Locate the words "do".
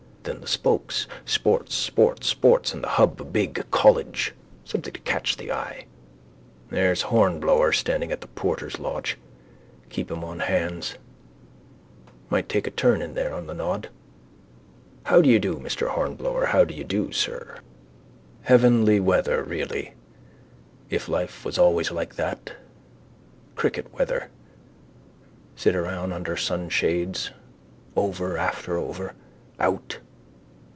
15.23-15.29, 15.39-15.55, 16.65-16.75, 16.83-17.11